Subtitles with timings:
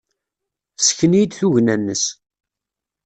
[0.77, 2.03] Ssken-iyi-d tugna-nnes.